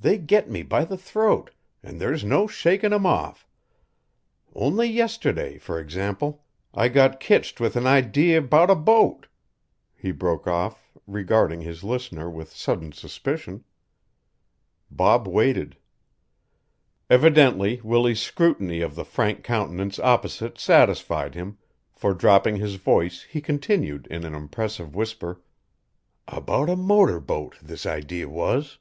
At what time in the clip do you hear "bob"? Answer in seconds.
14.90-15.26